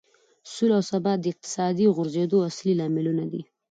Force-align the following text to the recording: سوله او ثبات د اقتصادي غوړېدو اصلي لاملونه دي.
سوله 0.53 0.75
او 0.79 0.83
ثبات 0.91 1.19
د 1.21 1.25
اقتصادي 1.33 1.85
غوړېدو 1.95 2.37
اصلي 2.49 2.73
لاملونه 2.79 3.23
دي. 3.31 3.41